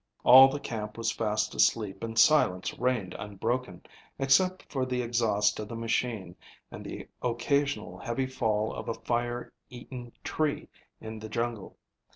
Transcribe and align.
All 0.23 0.47
the 0.47 0.59
camp 0.59 0.97
was 0.97 1.11
fast 1.11 1.53
asleep 1.53 2.03
and 2.03 2.17
silence 2.17 2.73
reigned 2.79 3.15
unbroken, 3.19 3.83
except 4.17 4.63
for 4.67 4.83
the 4.83 5.03
exhaust 5.03 5.59
of 5.59 5.67
the 5.67 5.75
machine 5.75 6.35
and 6.71 6.83
the 6.83 7.07
occasional 7.21 7.99
heavy 7.99 8.25
fall 8.25 8.73
of 8.73 8.89
a 8.89 8.95
fire 8.95 9.53
eaten 9.69 10.11
tree 10.23 10.69
in 10.99 11.19
the 11.19 11.29
jungle. 11.29 11.77